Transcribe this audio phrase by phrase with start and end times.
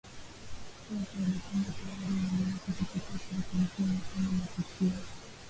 [0.81, 4.91] Sweke alisema tayari mamlaka kupitia Serikali kuu imefanya mapitio